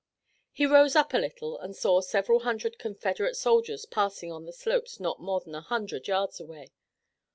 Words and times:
He 0.51 0.65
rose 0.65 0.95
up 0.95 1.13
a 1.13 1.19
little 1.19 1.59
and 1.59 1.75
saw 1.75 2.01
several 2.01 2.39
hundred 2.39 2.79
Confederate 2.79 3.35
soldiers 3.35 3.85
passing 3.85 4.31
on 4.31 4.45
the 4.45 4.51
slopes 4.51 4.99
not 4.99 5.21
more 5.21 5.41
than 5.41 5.53
a 5.53 5.61
hundred 5.61 6.07
yards 6.07 6.39
away. 6.39 6.71